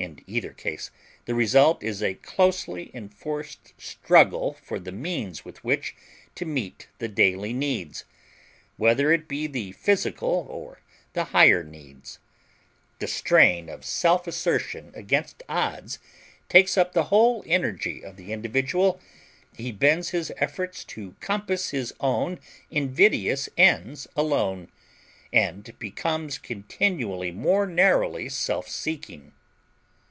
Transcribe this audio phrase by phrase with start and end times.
[0.00, 0.90] In either case
[1.26, 5.94] the result is a closely enforced struggle for the means with which
[6.36, 8.06] to meet the daily needs;
[8.78, 10.80] whether it be the physical or
[11.12, 12.18] the higher needs.
[12.98, 15.98] The strain of self assertion against odds
[16.48, 19.02] takes up the whole energy of the individual;
[19.54, 22.40] he bends his efforts to compass his own
[22.70, 24.72] invidious ends alone,
[25.30, 29.32] and becomes continually more narrowly self seeking.